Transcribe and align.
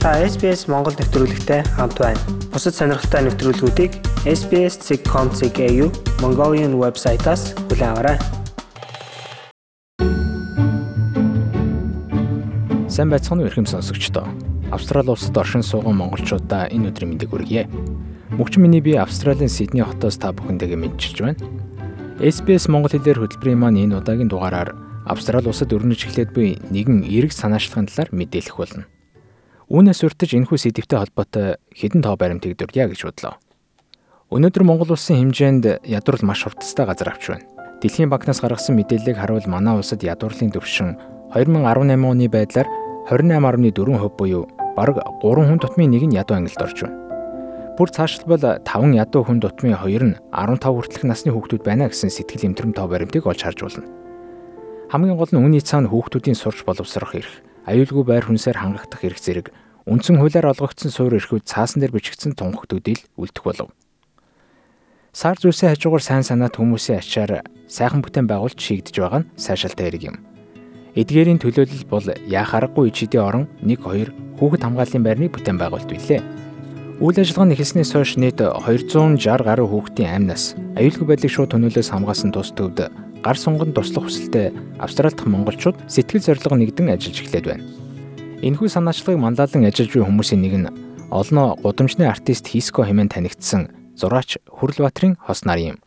Та 0.00 0.16
SBS 0.24 0.64
Монгол 0.64 0.96
нэвтрүүлэгтэй 0.96 1.60
хамт 1.76 2.00
байна. 2.00 2.16
Бусад 2.48 2.72
сонирхолтой 2.72 3.20
нэвтрүүлгүүдийг 3.20 3.92
SBS.com.cg 4.24 5.60
Mongolian 6.24 6.72
вебсайтаас 6.80 7.52
хүлээн 7.68 7.92
аваарай. 7.92 8.16
Сайн 12.88 13.12
байцгаана 13.12 13.44
уу 13.44 13.52
эрхэм 13.52 13.68
сонсогчдоо. 13.68 14.24
Австрали 14.72 15.12
улсад 15.12 15.36
оршин 15.36 15.60
сууган 15.60 16.00
монголчуудаа 16.00 16.72
энэ 16.72 16.96
өдрийн 16.96 17.12
мэндийг 17.12 17.36
хүргье. 17.36 17.68
Мөнхчин 18.40 18.64
миний 18.64 18.80
би 18.80 18.96
Австралийн 18.96 19.52
Сидней 19.52 19.84
хотоос 19.84 20.16
та 20.16 20.32
бүхэндээ 20.32 20.80
мэдчилж 20.80 21.20
байна. 21.20 21.44
SBS 22.24 22.72
Монгол 22.72 22.96
хэлээр 22.96 23.20
хөтөлбөрийн 23.20 23.60
маань 23.60 23.84
энэ 23.84 24.00
удаагийн 24.00 24.32
дугаараар 24.32 24.72
Австрали 25.04 25.52
улсад 25.52 25.76
өрнөж 25.76 26.08
эхлээд 26.08 26.32
буй 26.32 26.56
нэгэн 26.72 27.04
эрг 27.04 27.36
санаачлагын 27.36 27.92
талаар 27.92 28.08
мэдээлэх 28.16 28.56
болно. 28.56 28.88
Үүнээс 29.70 30.02
урьдчилж 30.02 30.34
энэхүү 30.34 30.58
сэдвтэй 30.58 30.98
холбоотой 30.98 31.62
хэдэн 31.78 32.02
тоо 32.02 32.18
баримт 32.18 32.42
өгдөргийа 32.42 32.90
гэж 32.90 33.06
бодлоо. 33.06 33.38
Өнөөдөр 34.34 34.66
Монгол 34.66 34.98
улсын 34.98 35.22
хэмжээнд 35.22 35.86
ядуурл 35.86 36.26
маш 36.26 36.42
хурдтай 36.42 36.90
газар 36.90 37.14
авч 37.14 37.30
байна. 37.30 37.46
Дэлхийн 37.78 38.10
банкнаас 38.10 38.42
гаргасан 38.42 38.74
мэдээллийг 38.74 39.22
харуул 39.22 39.46
манай 39.46 39.78
улсад 39.78 40.02
ядуурлын 40.02 40.50
төвшин 40.50 40.98
2018 41.38 42.02
оны 42.02 42.26
байдлаар 42.26 42.66
28.4% 43.14 44.10
буюу 44.18 44.50
бараг 44.74 45.06
3 45.22 45.46
хүн 45.46 45.62
тутмын 45.62 45.94
нэг 45.94 46.02
нь 46.02 46.18
ядуу 46.18 46.34
ангилд 46.34 46.66
орж 46.66 46.78
байна. 46.82 46.98
Бүр 47.78 47.88
цаашлбал 47.94 48.58
5 48.66 48.98
ядуу 48.98 49.22
хүн 49.22 49.38
тутмын 49.38 49.78
2 49.78 50.02
нь 50.02 50.18
15 50.34 50.66
хүртэлх 50.66 51.06
насны 51.06 51.30
хүүхдүүд 51.30 51.62
байна 51.62 51.86
гэсэн 51.86 52.10
сэтгэл 52.10 52.50
имтрэм 52.50 52.74
тоо 52.74 52.90
баримтыг 52.90 53.22
олж 53.22 53.46
харж 53.46 53.62
болно. 53.62 53.86
Хамгийн 54.90 55.14
гол 55.14 55.30
нь 55.30 55.38
үүний 55.38 55.62
цаана 55.62 55.86
хүүхдүүдийн 55.86 56.34
сурч 56.34 56.66
боловсрох 56.66 57.14
эрх, 57.14 57.30
аюулгүй 57.70 58.04
байр 58.04 58.26
хүнсээр 58.26 58.58
хангагдах 58.58 59.02
эрх 59.06 59.22
зэрэг 59.22 59.46
үндсэн 59.86 60.18
хуулиар 60.18 60.50
олгогдсон 60.50 60.90
суурь 60.90 61.22
эрхүүд 61.22 61.46
цаасан 61.46 61.78
дээр 61.78 61.94
бичигдсэн 61.94 62.34
тунхагтуудыг 62.34 63.06
үлдэх 63.14 63.44
болов. 63.46 63.70
Сар 65.14 65.38
зүйлсийн 65.38 65.74
хажуугаар 65.74 66.02
сайн 66.02 66.26
санаат 66.26 66.58
хүмүүсийн 66.58 66.98
ачаар 66.98 67.46
сайхан 67.70 68.02
бүтээн 68.02 68.26
байгуулж 68.30 68.58
шийдэж 68.58 68.94
байгаа 68.98 69.22
нь 69.22 69.30
сайшаалтай 69.38 69.86
хэрэг 69.86 70.02
юм. 70.10 70.16
Эдгээрийн 70.98 71.38
төлөөлөл 71.38 71.86
бол 71.86 72.06
яах 72.26 72.50
аргагүй 72.54 72.90
ичидийн 72.90 73.22
орон 73.22 73.44
1 73.62 73.78
2 73.78 74.38
хүүхэд 74.38 74.62
хамгааллын 74.66 75.06
байрны 75.06 75.26
бүтээн 75.30 75.58
байгуулалт 75.58 75.90
билээ. 75.90 76.39
Үйл 77.00 77.16
ажиллагаа 77.16 77.48
нэхэлснээс 77.48 77.96
хойш 77.96 78.20
нийт 78.20 78.44
260 78.44 79.16
гаруй 79.40 79.64
хүүхдийн 79.72 80.20
амнаас 80.20 80.52
аюулгүй 80.76 81.08
байдлыг 81.08 81.32
шууд 81.32 81.56
төлөөлөөс 81.56 81.88
хамгаалсан 81.96 82.28
тус 82.28 82.52
төвд 82.52 82.92
гар 83.24 83.38
сунган 83.40 83.72
туслах 83.72 84.04
хүсэлтэй 84.04 84.52
Австрали 84.76 85.16
дахь 85.16 85.24
монголчууд 85.24 85.80
сэтгэл 85.88 86.20
зорилго 86.20 86.60
нэгдэн 86.60 86.92
ажиллаж 86.92 87.24
эхлээд 87.24 87.46
байна. 87.48 87.64
Энэхүү 88.44 88.68
санаачлагыг 88.68 89.16
манлайлан 89.16 89.64
ажиллаж 89.64 89.88
буй 89.96 90.04
хүмүүсийн 90.04 90.44
нэг 90.44 90.54
нь 90.60 90.68
олноо 91.08 91.56
гудамжны 91.64 92.04
артист 92.04 92.52
Хиско 92.52 92.84
хэмээн 92.84 93.08
танигдсан 93.08 93.96
зураач 93.96 94.36
Хүрлбаатрин 94.44 95.16
хос 95.24 95.48
нар 95.48 95.56
юм. 95.56 95.80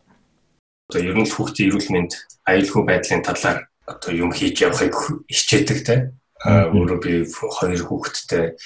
Одоо 0.89 1.13
ер 1.13 1.13
нь 1.13 1.29
хүүхдийн 1.29 1.77
эрүүл 1.77 1.93
мэнд 1.93 2.11
аюулгүй 2.49 2.83
байдлын 2.89 3.21
талаар 3.21 3.69
одоо 3.85 4.17
юм 4.17 4.33
хийж 4.33 4.65
явахыг 4.65 4.97
хичээдэг 5.29 5.79
те 5.85 5.95
өөрөө 6.41 6.97
би 7.05 7.29
хоёр 7.29 7.81
хүүхэдтэй 7.85 8.57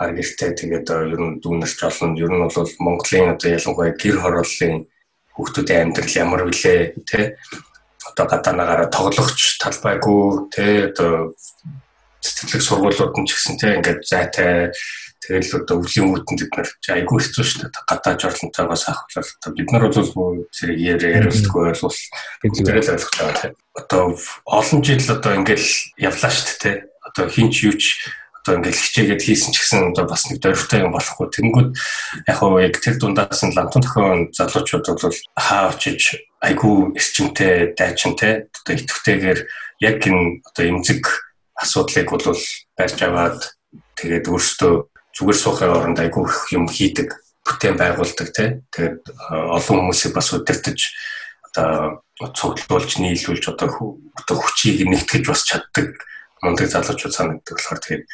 ар 0.00 0.10
гэртэй 0.16 0.50
тэгээд 0.56 0.88
ер 0.88 1.20
нь 1.20 1.38
дүүнерч 1.44 1.78
олон 1.84 2.16
ер 2.16 2.32
нь 2.32 2.40
бол 2.40 2.72
Монголын 2.80 3.36
одоо 3.36 3.48
ялангуяа 3.52 3.92
гэр 4.00 4.16
хорооллын 4.20 4.88
хүүхдүүдийн 5.36 5.82
амьдрал 5.92 6.14
ямар 6.16 6.42
вүлээ 6.48 6.80
те 7.04 7.36
одоо 8.08 8.26
гадаанаагаараа 8.32 8.88
тоглохч 8.88 9.60
талбайгүй 9.60 10.24
те 10.56 10.66
одоо 10.88 11.36
сэтгэлэг 12.24 12.62
сургуулиуд 12.64 13.14
нь 13.20 13.28
ч 13.28 13.30
гэсэн 13.36 13.56
те 13.60 13.76
ингээд 13.76 14.00
зайтай 14.08 14.72
Тэгэл 15.20 15.62
одоо 15.62 15.84
өвлийн 15.84 16.16
үүтэнд 16.16 16.40
бид 16.48 16.54
нар 16.56 16.68
айгүй 16.96 17.20
хэцүү 17.20 17.44
шүү 17.44 17.60
дээ. 17.68 17.84
Гадаад 17.86 18.18
жорлонтойгоос 18.24 18.84
ахвал 18.88 19.20
одоо 19.20 19.52
бид 19.52 19.68
нар 19.68 19.84
бол 19.92 20.48
зэрэг 20.48 20.78
яриулдаггүй 20.80 21.64
бол 21.76 21.98
бүгдээрээ 22.40 22.84
л 22.88 22.92
ойлгож 22.96 23.14
байгаа 23.20 23.36
тийм. 23.36 23.54
Одоо 23.76 24.02
олон 24.48 24.80
жил 24.80 25.06
одоо 25.12 25.32
ингээл 25.36 25.68
явлаа 26.00 26.32
шүү 26.32 26.56
дээ. 26.64 26.76
Одоо 27.04 27.24
хинч 27.28 27.54
юуч 27.68 27.84
одоо 28.40 28.56
ингээл 28.56 28.80
хичээгээд 28.80 29.22
хийсэн 29.22 29.52
ч 29.52 29.56
гэсэн 29.60 29.92
одоо 29.92 30.04
бас 30.08 30.24
нэг 30.32 30.40
дөрвтэй 30.40 30.80
юм 30.80 30.96
болохгүй. 30.96 31.28
Тэнгүүд 31.28 31.70
яг 32.24 32.36
хөө 32.40 32.64
яг 32.64 32.74
тэр 32.80 32.96
дундаас 32.96 33.42
нь 33.44 33.52
лантун 33.52 33.84
төхөн 33.84 34.32
залуучууд 34.32 34.86
бол 34.96 35.18
хаа 35.36 35.76
очиж 35.76 36.16
айгүй 36.40 36.96
эрчимтэй, 36.96 37.76
дайчинтай 37.76 38.48
одоо 38.48 38.74
итгэвтэйгээр 38.74 39.40
яг 39.84 39.98
энэ 40.00 40.40
одоо 40.48 40.64
эмзэг 40.64 41.04
асуудлыг 41.60 42.08
бол 42.08 42.40
барьж 42.80 42.98
аваад 43.04 43.40
тэгээд 44.00 44.32
өөртөө 44.32 44.74
зүгээр 45.12 45.36
суухын 45.36 45.76
оронд 45.76 45.98
айгүй 46.00 46.24
юм 46.56 46.64
хийдэг, 46.64 47.12
бүтээн 47.44 47.76
байгуулдаг 47.76 48.28
тий. 48.32 48.64
Тэгээд 48.72 49.04
олон 49.28 49.92
хүмүүсийг 49.92 50.16
бас 50.16 50.32
удирдах 50.32 50.80
одоо 51.50 52.00
цуглуулж 52.32 53.00
нийлүүлж 53.00 53.44
одоо 53.52 53.68
хүчийг 54.32 54.86
нэгтгэж 54.88 55.24
бас 55.28 55.44
чаддаг 55.44 55.98
мундаг 56.42 56.68
залуучууд 56.72 57.14
санагддаг 57.14 57.56
болохоор 57.56 57.80
тэгээд 57.84 58.04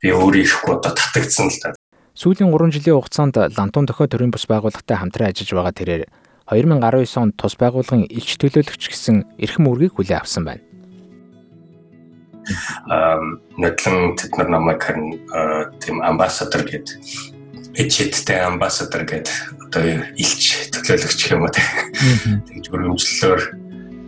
би 0.00 0.08
өөрөө 0.12 0.42
ирэхгүй 0.44 0.72
одоо 0.74 0.92
татагдсан 0.92 1.48
л 1.52 1.58
да. 1.62 1.76
Сүүлийн 2.14 2.52
3 2.54 2.70
жилийн 2.70 2.96
хугацаанд 2.96 3.36
Лантун 3.58 3.86
дохой 3.86 4.06
төрийн 4.06 4.30
бас 4.30 4.46
байгууллагатай 4.46 4.96
хамтран 4.96 5.34
ажиллаж 5.34 5.50
байгаа 5.50 5.74
тэрээр 5.74 6.04
2019 6.46 7.18
онд 7.18 7.34
тус 7.40 7.56
байгууллагын 7.58 8.06
элч 8.06 8.36
төлөөлөгч 8.38 8.82
гэсэн 8.92 9.16
эрхэм 9.40 9.66
үргийг 9.66 9.96
хүлээн 9.96 10.20
авсан 10.22 10.44
байна. 10.44 10.62
Нотлон 13.56 14.14
тэд 14.20 14.36
нар 14.36 14.48
намайг 14.52 14.78
харин 14.84 15.16
тийм 15.80 16.04
амбассадор 16.04 16.62
гэдэг 16.68 17.00
эчэттэй 17.74 18.44
амбассадор 18.44 19.08
гэдэг 19.08 19.34
одоо 19.64 19.82
илч 20.14 20.70
төлөөлөгч 20.76 21.20
юм 21.32 21.48
уу 21.48 21.52
тэгж 21.56 22.68
өргөмжлөлөөр 22.68 23.42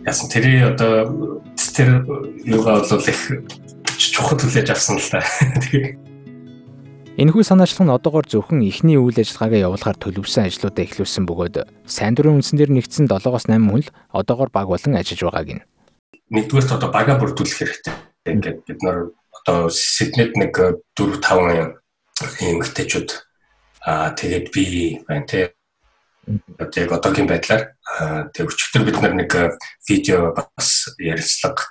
яасан. 0.05 0.29
Тэрий 0.29 0.61
одоо 0.63 1.41
тэр 1.77 2.01
юугаа 2.41 2.81
бол 2.81 3.05
их 3.05 3.21
чухал 4.01 4.41
хүлээж 4.41 4.73
авсан 4.73 4.97
л 4.97 5.09
та. 5.13 5.21
Энэхүү 7.17 7.43
санаачлал 7.45 7.85
нь 7.85 7.93
одоогоор 7.93 8.25
зөвхөн 8.29 8.65
эхний 8.65 8.97
үйл 8.97 9.17
ажиллагаагаа 9.17 9.69
явуулахаар 9.69 9.97
төлөвсөн 9.97 10.49
ажлуудаа 10.49 10.85
эхлүүлсэн 10.85 11.25
бөгөөд 11.25 11.55
сайн 11.85 12.13
дурын 12.13 12.41
үндсэн 12.41 12.57
дээр 12.61 12.73
нэгдсэн 12.77 13.09
7-8 13.09 13.57
хүн 13.57 13.81
л 13.85 13.89
одоогоор 14.13 14.49
баг 14.53 14.69
болон 14.69 14.97
ажиллаж 14.97 15.21
байгааг 15.25 15.49
нь. 15.57 15.65
Нэгдүгээрт 16.29 16.77
одоо 16.77 16.89
бага 16.93 17.17
бүрдүүлэх 17.17 17.57
хэрэгтэй 17.57 17.93
ингээд 18.37 18.57
бид 18.69 18.81
нар 18.85 19.13
одоо 19.33 19.69
Сиднейд 19.73 20.37
нэг 20.37 20.53
4 20.53 21.17
5 21.21 21.77
эмэгтэйчүүд 22.41 23.09
аа 23.85 24.13
тэгээд 24.13 24.45
би 24.53 24.65
байна 25.09 25.25
те 25.25 25.56
яг 26.27 26.91
одоогийн 26.91 27.27
байдлаар 27.27 27.73
тэг 28.35 28.51
өчигдөр 28.51 28.83
бид 28.83 28.99
нар 29.01 29.15
нэг 29.15 29.31
видео 29.87 30.33
бас 30.35 30.91
ярилцлага 30.99 31.63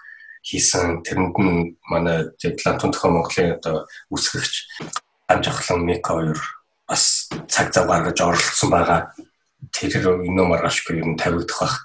хийсэн 0.46 1.02
тэрэнд 1.02 1.36
нь 1.36 1.76
манай 1.90 2.30
Лантун 2.64 2.92
төхөө 2.94 3.10
Монголын 3.10 3.58
одоо 3.58 3.84
үүсгэгч 4.08 4.54
амжахлан 5.28 5.84
Мика 5.84 6.14
хоёр 6.14 6.40
бас 6.88 7.28
цаг 7.48 7.74
зав 7.74 7.90
гаргаж 7.90 8.18
оролцсон 8.22 8.70
байгаа. 8.70 9.12
Тэр 9.74 10.22
энэ 10.22 10.42
маргаашгүй 10.46 11.02
юм 11.02 11.18
тавигдах 11.18 11.58
бах. 11.60 11.76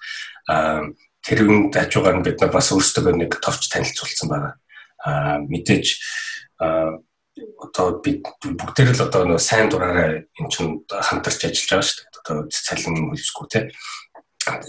Тэрүүнд 1.25 1.73
хажуугаар 1.73 2.21
нь 2.21 2.25
бид 2.25 2.37
нар 2.39 2.53
бас 2.53 2.69
өөрсдөө 2.69 3.17
нэг 3.17 3.41
товч 3.41 3.67
танилцуулсан 3.73 4.29
байгаа 4.29 4.53
мэдээж 5.49 5.97
одоо 7.57 7.97
бид 8.03 8.21
бүгдээр 8.41 8.93
л 8.93 9.05
одоо 9.05 9.25
нөө 9.25 9.39
сайн 9.41 9.69
дураараа 9.69 10.21
эн 10.21 10.47
чинь 10.49 10.85
хамтарч 10.89 11.49
ажиллаж 11.49 11.69
байгаа 11.69 11.87
шүү 11.87 11.97
дээ. 12.05 12.10
Одоо 12.21 12.45
цалин 12.47 13.11
хөлсгүй 13.11 13.47
те. 13.49 13.59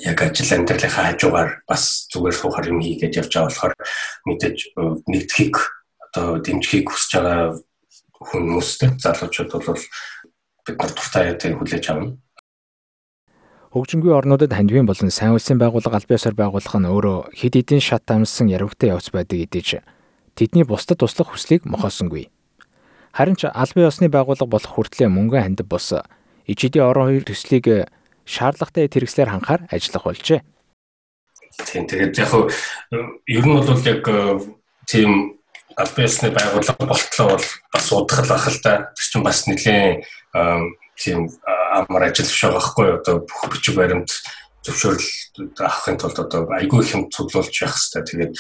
Яг 0.05 0.21
ажил 0.25 0.53
амьдралынхаа 0.57 1.13
хажуугаар 1.13 1.51
бас 1.69 2.09
зүгээр 2.13 2.37
суухаар 2.37 2.69
юм 2.69 2.81
хийгээд 2.81 3.21
явж 3.21 3.33
байгаа 3.33 3.49
болохоор 3.49 3.75
мэдээж 4.29 4.59
нэгдхийг 5.09 5.57
одоо 6.13 6.41
дэмжихийг 6.45 6.93
хүсэж 6.93 7.13
байгаа 7.17 7.57
хүмүүстэй 8.21 8.91
залуучууд 9.01 9.51
бол 9.53 9.83
бид 10.67 10.77
нар 10.77 10.93
дуртай 10.93 11.25
яадаг 11.33 11.57
хүлээж 11.57 11.87
авна. 11.89 12.21
Хөгжингүй 13.73 14.13
орнуудад 14.13 14.53
хандвийн 14.53 14.85
болон 14.85 15.09
сайн 15.09 15.33
улсын 15.33 15.57
байгууллага 15.57 15.97
аль 15.97 16.05
биесээр 16.05 16.37
байгуулах 16.37 16.77
нь 16.77 16.93
өөрөө 16.93 17.33
хэд 17.33 17.55
хэдэн 17.57 17.81
шат 17.81 18.05
амссан 18.13 18.53
яравгтай 18.53 18.93
явц 18.93 19.09
байдаг 19.09 19.49
гэдэж 19.49 19.81
тэдний 20.37 20.69
бусдад 20.69 21.01
туслах 21.01 21.33
хүслийг 21.33 21.65
мохоосонгүй. 21.65 22.29
Харин 23.17 23.37
ч 23.41 23.49
албан 23.49 23.89
ёсны 23.89 24.13
байгууллага 24.13 24.53
болох 24.53 24.73
хүртлээр 24.77 25.09
мөнгө 25.09 25.41
хандив 25.41 25.73
бос 25.73 25.97
ижидийн 26.47 26.87
орон 26.87 27.09
хоёр 27.11 27.25
төслийг 27.25 27.91
шаардлагатай 28.25 28.89
хэрэгслээр 28.89 29.31
ханхаар 29.31 29.63
ажиллах 29.71 30.05
болжээ. 30.07 30.41
Тийм 31.67 31.85
тэгээд 31.87 32.17
яг 32.19 32.33
ер 33.29 33.45
нь 33.45 33.57
бол 33.57 33.83
яг 33.85 34.03
э, 34.09 34.41
тийм 34.89 35.39
албан 35.77 36.05
ёсны 36.07 36.31
байгууллага 36.33 36.85
болтлоо 36.87 37.27
бол 37.37 37.47
бас 37.73 37.87
удахл 37.93 38.33
ах 38.33 38.49
л 38.49 38.61
да. 38.65 38.93
Тэр 38.97 39.07
чинь 39.11 39.27
бас 39.27 39.47
нэлийн 39.47 40.05
тийм 40.97 41.29
амар 41.73 42.09
ажил 42.09 42.27
биш 42.27 42.43
байгаа 42.45 42.63
хгүй 42.63 42.89
одоо 43.01 43.17
бүх 43.25 43.43
бичиг 43.53 43.77
баримт 43.77 44.11
зөвшөөрөл 44.63 45.09
авахын 45.59 45.99
тулд 45.99 46.19
одоо 46.23 46.47
айгүй 46.55 46.85
их 46.87 46.95
юм 46.95 47.11
цуглуулж 47.11 47.51
явах 47.63 47.77
хэрэгтэй. 47.77 48.03
Тэгээд 48.07 48.33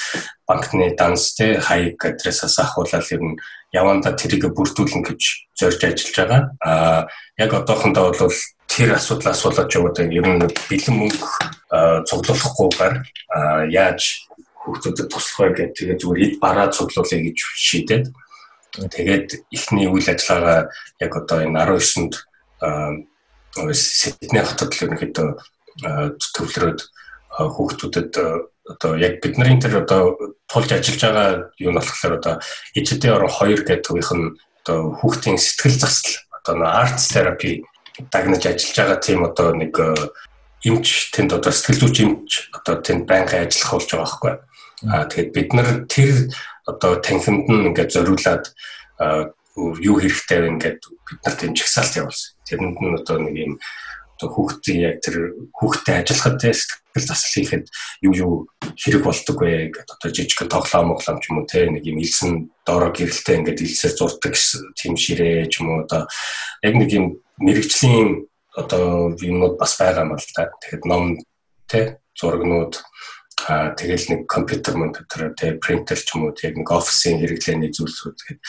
банкны 0.46 0.86
данс 0.94 1.34
те 1.34 1.58
хаяг 1.58 1.98
адресаас 1.98 2.58
ахуулаад 2.62 3.10
ер 3.10 3.22
нь 3.22 3.38
яванда 3.74 4.14
тэрийг 4.14 4.54
бүрдүүлнэ 4.54 5.02
гэж 5.02 5.22
зорж 5.58 5.80
ажиллаж 5.82 6.14
байгаа. 6.14 6.42
Аа 6.62 7.00
яг 7.38 7.50
одоохондоо 7.54 8.14
бол 8.14 8.38
тэр 8.70 8.94
асуудал 8.94 9.34
асуулаад 9.34 9.74
яваад 9.74 9.98
ер 9.98 10.26
нь 10.30 10.46
бэлэн 10.70 10.96
мөнгө 10.96 11.26
цуглуулахгүйгээр 12.06 12.94
яаж 13.72 14.00
хүүхдүүдэд 14.62 15.08
туслах 15.10 15.38
вэ 15.40 15.54
гэдэг 15.58 15.76
тэгээд 15.76 16.00
зүгээр 16.00 16.22
эд 16.22 16.34
бараа 16.38 16.68
цуглуулъя 16.70 17.20
гэж 17.26 17.38
шийдээд 17.66 18.06
тэгээд 18.78 19.28
ихний 19.50 19.88
үйл 19.90 20.06
ажиллагаа 20.06 20.70
яг 21.02 21.12
одоо 21.18 21.38
энэ 21.42 21.58
19-нд 21.66 22.14
Сидней 23.76 24.40
хотод 24.40 24.72
л 24.72 24.84
ерөнхийдөө 24.88 25.28
төвлөрөөд 25.80 26.80
хүүхдүүдэд 27.32 28.12
одоо 28.68 28.92
яг 28.96 29.18
бидний 29.22 29.58
тэр 29.58 29.82
одоо 29.82 30.16
тулж 30.46 30.70
ажиллаж 30.70 31.00
байгаа 31.02 31.30
нь 31.58 31.74
болохоор 31.74 32.14
одоо 32.20 32.34
эжидээ 32.76 33.12
орон 33.16 33.32
2 33.32 33.64
гэдэг 33.64 33.82
төвийнх 33.82 34.12
нь 34.14 34.26
одоо 34.62 34.78
хүүхдийн 35.00 35.38
сэтгэл 35.40 35.80
засал 35.80 36.14
одоо 36.38 36.54
нөө 36.60 36.70
арт 36.70 36.98
терапи 37.02 37.64
дагнаж 38.12 38.42
ажиллаж 38.46 38.76
байгаа 38.76 38.98
тийм 39.00 39.20
одоо 39.26 39.48
нэг 39.56 39.74
эмч 40.62 41.10
тэнд 41.10 41.34
одоо 41.34 41.52
сэтгэл 41.52 41.80
зүйч 41.82 41.96
эмч 42.06 42.30
одоо 42.54 42.78
тэнд 42.78 43.08
байнгын 43.10 43.48
ажиллах 43.48 43.72
болж 43.74 43.88
байгаа 43.90 44.06
байхгүй. 44.06 44.34
Аа 44.92 45.04
тэгээд 45.10 45.30
бид 45.34 45.50
нар 45.54 45.68
тэр 45.90 46.14
одоо 46.66 46.92
танхимд 47.02 47.50
нь 47.50 47.66
ингээд 47.74 47.94
зориулаад 47.94 48.44
юу 49.58 49.96
хэрэгтэй 49.98 50.38
вэ 50.38 50.48
ингээд 50.54 50.80
бид 50.86 51.20
нарт 51.26 51.40
энэ 51.42 51.58
чагсаалт 51.58 51.98
явуулсан. 51.98 52.30
Тэрэнд 52.46 52.78
нь 52.78 52.98
одоо 52.98 53.16
нэг 53.18 53.36
юм 53.36 53.52
хүүхдийн 54.28 54.80
яг 54.86 54.96
тэр 55.02 55.34
хүүхдтэй 55.56 56.04
ажиллахад 56.04 56.38
те 56.38 56.52
сэтгэл 56.52 57.06
засал 57.08 57.32
хийхэд 57.34 57.64
юу 58.06 58.14
юу 58.14 58.32
хэрэг 58.76 59.02
болдог 59.02 59.36
вэ 59.40 59.72
гэдэг 59.72 59.90
одоо 59.90 60.10
жижиг 60.12 60.40
тоглоом 60.46 60.86
моглоом 60.94 61.18
ч 61.18 61.24
юм 61.32 61.38
уу 61.42 61.50
те 61.50 61.66
нэг 61.66 61.82
юм 61.88 61.98
илсэн 61.98 62.52
доороо 62.62 62.92
гэрэлтэй 62.92 63.36
ингээд 63.42 63.64
илсээр 63.64 63.94
зурдаг 63.96 64.34
тийм 64.78 64.94
ширээ 64.94 65.48
ч 65.48 65.64
юм 65.64 65.72
уу 65.72 65.78
одоо 65.88 66.06
яг 66.62 66.74
нэг 66.76 66.90
юм 66.92 67.06
мэрэгжлийн 67.40 68.28
одоо 68.54 69.16
юмнууд 69.16 69.56
бас 69.56 69.76
байгаа 69.80 70.04
юм 70.04 70.14
л 70.16 70.28
да. 70.36 70.52
Тэгэхэд 70.60 70.84
ном 70.84 71.18
те 71.66 71.98
зурагнууд 72.14 72.76
а 73.48 73.74
тэгэл 73.74 74.06
нэг 74.12 74.20
компьютер 74.28 74.74
компьютер 74.76 75.34
те 75.34 75.56
принтер 75.56 75.98
ч 75.98 76.14
юм 76.14 76.28
уу 76.28 76.36
тэг 76.36 76.56
нэг 76.60 76.68
офисын 76.68 77.18
хэрэглээний 77.18 77.72
зүйлсүүд 77.72 78.16
тэгээд 78.20 78.40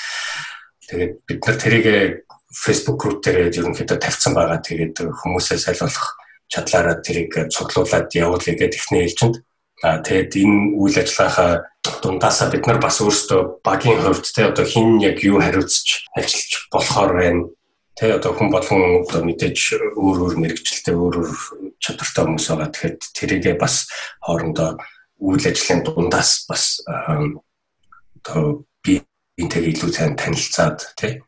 тэгээд 0.91 1.13
бид 1.25 1.39
нар 1.47 1.57
тэрийг 1.57 1.87
Facebook 2.53 3.01
group 3.01 3.19
дээр 3.25 3.50
ерөнхийдөө 3.50 3.97
тавьсан 3.97 4.38
байгаа. 4.38 4.61
Тэгээд 4.61 5.01
хүмүүсээ 5.01 5.57
сайлуулах 5.57 6.17
чадлаараа 6.53 7.01
тэрийг 7.01 7.50
цуглуулад 7.50 8.13
явуулъя 8.13 8.53
гэдэг 8.53 8.77
ихний 8.77 9.09
ээлжинд. 9.09 9.41
А 9.81 10.00
тэгээд 10.05 10.38
энэ 10.38 10.77
үйл 10.77 10.95
ажиллагаагаа 11.01 11.65
дундаасаа 12.05 12.47
бид 12.53 12.63
нар 12.69 12.79
бас 12.79 13.01
өөрсдөө 13.01 13.65
багийн 13.65 14.00
хувьд 14.05 14.29
те 14.29 14.47
одоо 14.47 14.63
хин 14.63 15.01
яг 15.01 15.19
юу 15.25 15.41
хариуцж 15.41 16.07
ажиллаж 16.13 16.51
болохоор 16.71 17.11
байна. 17.17 17.50
Тэ 17.97 18.15
одоо 18.15 18.31
хүн 18.38 18.50
болгон 18.53 19.03
одоо 19.03 19.21
мэдээж 19.25 19.97
өөр 19.97 20.17
өөр 20.23 20.33
мэрэгчлэлтэй 20.39 20.95
өөр 20.95 21.15
өөр 21.25 21.31
чадвартай 21.81 22.23
хүмүүс 22.25 22.47
байгаа. 22.47 22.69
Тэгэхээр 22.71 22.95
тэрийгээ 23.17 23.55
бас 23.57 23.89
хоорондоо 24.21 24.77
үйл 25.19 25.44
ажиллагааны 25.44 25.83
дундаас 25.89 26.31
бас 26.47 26.63
одоо 26.85 28.63
би 28.85 29.03
энтэйг 29.41 29.65
илүү 29.73 29.89
сайн 29.91 30.15
танилцаад 30.15 30.79
тий 30.95 31.19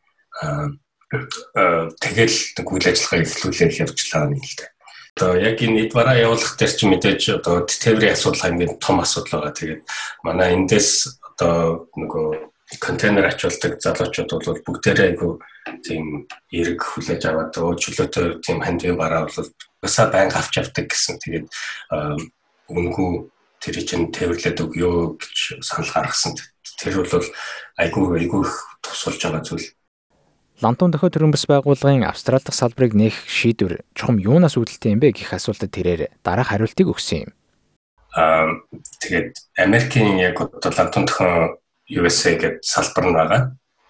тэгэл 1.12 2.38
нэг 2.58 2.68
үйл 2.68 2.88
ажиллагаа 2.90 3.22
эхлүүлээд 3.22 3.74
явж 3.86 3.98
байгаа 4.10 4.34
юм 4.34 4.42
л 4.42 4.58
дээ. 4.58 4.70
Одоо 5.16 5.32
яг 5.40 5.58
энэ 5.62 5.80
эд 5.88 5.92
бараа 5.96 6.18
явуулах 6.18 6.58
дээр 6.60 6.74
чи 6.76 6.86
мэдээж 6.90 7.22
одоо 7.40 7.64
тээврийн 7.64 8.18
асуудал 8.18 8.42
хамгийн 8.52 8.80
том 8.84 9.00
асуудал 9.00 9.40
байгаа. 9.40 9.54
Тэгээд 9.56 9.82
манай 10.26 10.50
эндээс 10.58 11.22
одоо 11.24 11.88
нөгөө 11.96 12.26
контейнер 12.82 13.30
ачуулдаг 13.30 13.80
залуучууд 13.80 14.44
бол 14.44 14.66
бүгдээрээ 14.66 15.08
айгу 15.14 15.40
тийм 15.86 16.26
эрг 16.52 16.82
хүлээж 16.82 17.22
аваад 17.30 17.54
өө 17.54 17.78
чөлөөтэй 17.78 18.28
тийм 18.42 18.60
хандив 18.66 18.98
бараа 18.98 19.30
бол 19.30 19.50
басаа 19.80 20.10
байнга 20.10 20.42
авч 20.42 20.58
явдаг 20.58 20.90
гэсэн. 20.90 21.22
Тэгээд 21.22 21.48
үнгүү 22.74 23.12
тэр 23.62 23.76
чинь 23.86 24.10
тээвэрлээд 24.10 24.66
өгөө 24.66 25.22
гэж 25.22 25.38
санал 25.62 25.94
гаргасан. 25.94 26.34
Тэр 26.82 27.06
бол 27.06 27.28
айгу 27.78 28.02
айгу 28.18 28.40
тусалж 28.82 29.22
байгаа 29.22 29.46
зүйл. 29.46 29.70
Лантун 30.64 30.92
дохио 30.92 31.12
төрөмбөс 31.12 31.50
байгууллагын 31.52 32.08
Австрали 32.08 32.40
дахь 32.40 32.56
салбарыг 32.56 32.96
нээх 32.96 33.28
шийдвэр 33.28 33.84
чухам 33.92 34.24
юунаас 34.24 34.56
үүдэлтэй 34.56 34.96
юм 34.96 35.04
бэ 35.04 35.12
гэх 35.12 35.36
асуултад 35.36 35.68
тэрээр 35.76 36.16
дараах 36.24 36.56
хариултыг 36.56 36.88
өгсөн 36.96 37.28
юм. 37.28 37.32
Аа 38.16 38.64
тэгээд 39.04 39.36
Америкийн 39.60 40.16
яг 40.24 40.40
одоо 40.40 40.72
лантун 40.72 41.12
дохио 41.12 41.60
USA 41.92 42.40
гэдэг 42.40 42.64
салбар 42.64 43.04
нь 43.04 43.18
байгаа. 43.20 43.42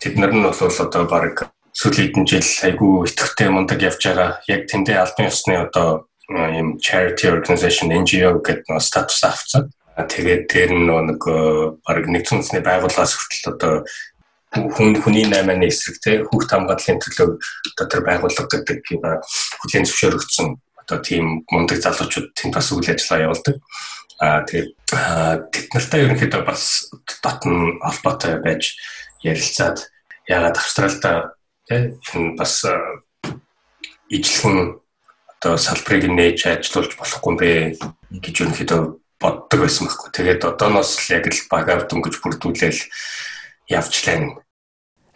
Тэд 0.02 0.18
нар 0.18 0.34
нь 0.34 0.42
бол 0.42 0.58
одоо 0.58 1.04
баг 1.06 1.54
сүүлийн 1.78 2.10
хэдэн 2.10 2.26
жил 2.26 2.50
айгүй 2.66 2.94
идэвхтэй 3.14 3.50
мундаг 3.54 3.80
явж 3.86 4.02
байгаа. 4.02 4.42
Яг 4.50 4.66
тэндээ 4.66 4.98
албан 4.98 5.30
ёсны 5.30 5.54
одоо 5.70 6.10
юм 6.34 6.82
charity 6.82 7.30
organization 7.30 7.94
NGO 7.94 8.42
гэдэг 8.42 8.66
нэг 8.74 8.82
статус 8.82 9.22
авцсан. 9.22 9.70
Тэгээд 9.94 10.50
тэр 10.50 10.74
нэг 10.74 11.22
баг 11.86 12.04
нэгдсэн 12.10 12.42
үндэсний 12.42 12.64
байгууллагаас 12.66 13.14
хүртэл 13.14 13.54
одоо 13.54 13.74
хүн 14.54 14.96
хүний 15.02 15.26
наймааны 15.28 15.68
эсрэг 15.68 15.98
те 16.00 16.12
хүүхд 16.24 16.50
хамгааллын 16.52 17.02
төлөө 17.02 17.30
одоо 17.76 17.86
тэр 17.90 18.02
байгууллага 18.06 18.48
гэдэг 18.52 18.80
юм 18.94 19.02
хүлээн 19.04 19.88
зөвшөөрөгдсөн 19.88 20.48
одоо 20.86 20.98
тийм 21.02 21.44
мундаг 21.52 21.82
залуучууд 21.82 22.32
тэнд 22.38 22.54
бас 22.56 22.70
үйл 22.72 22.88
ажиллагаа 22.88 23.26
явуулдаг. 23.26 23.56
Аа 24.22 24.46
тэгээд 24.48 24.72
тэд 25.52 25.68
нартай 25.76 26.00
ерөнхийдөө 26.06 26.42
бас 26.46 26.94
дотн 27.20 27.82
холбоотой 27.82 28.40
байж 28.40 28.78
ярилцаад 29.26 29.92
ягаад 30.30 30.56
Австралида 30.62 31.36
те 31.68 31.98
энэ 32.14 32.38
бас 32.38 32.64
ижлэхэн 34.08 34.80
одоо 35.42 35.58
салбарыг 35.58 36.06
нээж 36.08 36.46
ажилуулж 36.48 36.94
болохгүй 36.96 37.32
юм 37.34 37.38
бэ 37.42 37.50
гэж 38.22 38.36
ерөнхийдөө 38.46 38.82
боддог 39.20 39.60
байсан 39.60 39.90
байхгүй. 39.90 40.10
Тэгээд 40.14 40.42
одооноос 40.46 40.96
л 41.02 41.14
яг 41.18 41.26
л 41.28 41.42
багаар 41.50 41.90
дөнгөж 41.90 42.22
бүрдүүлээл 42.22 42.82
явчлаа 43.70 44.46